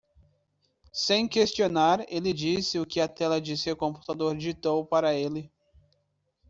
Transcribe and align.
Sem 0.91 1.27
questionar, 1.27 2.03
ele 2.09 2.33
disse 2.33 2.79
o 2.79 2.87
que 2.87 2.99
a 2.99 3.07
tela 3.07 3.39
de 3.39 3.55
seu 3.55 3.77
computador 3.77 4.35
ditou 4.35 4.83
para 4.83 5.13
ele. 5.13 5.51